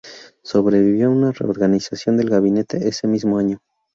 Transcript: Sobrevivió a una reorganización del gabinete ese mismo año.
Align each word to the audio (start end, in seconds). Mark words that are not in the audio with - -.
Sobrevivió 0.41 1.05
a 1.05 1.09
una 1.11 1.31
reorganización 1.31 2.17
del 2.17 2.31
gabinete 2.31 2.87
ese 2.87 3.05
mismo 3.07 3.37
año. 3.37 3.59